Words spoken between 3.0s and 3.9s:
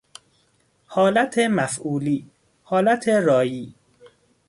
رایی